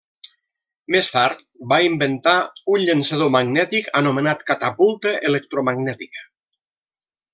Més 0.93 1.09
tard, 1.15 1.43
va 1.73 1.77
inventar 1.87 2.33
un 2.75 2.85
llançador 2.87 3.29
magnètic 3.35 3.91
anomenat 4.01 4.41
catapulta 4.49 5.13
electromagnètica. 5.33 6.25